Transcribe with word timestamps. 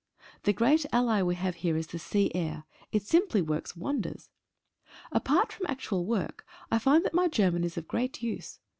The 0.45 0.51
great 0.53 0.83
ally 0.91 1.21
we 1.21 1.35
have 1.35 1.57
here 1.57 1.77
is 1.77 1.85
the 1.85 1.99
sea 1.99 2.31
air— 2.33 2.63
it 2.91 3.03
simply 3.03 3.39
works 3.39 3.75
wonders. 3.75 4.31
Apart 5.11 5.51
from 5.53 5.67
actual 5.69 6.07
work, 6.07 6.43
I 6.71 6.79
find 6.79 7.05
that 7.05 7.13
my 7.13 7.27
German 7.27 7.63
is 7.63 7.77
of 7.77 7.87
great 7.87 8.23
use. 8.23 8.57